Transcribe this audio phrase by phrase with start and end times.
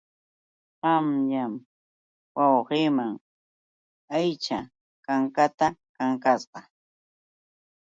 [0.81, 1.53] Qanyan
[2.37, 3.13] wawqiiwan
[4.17, 4.57] aycha
[5.05, 6.59] kankatam kankasqa.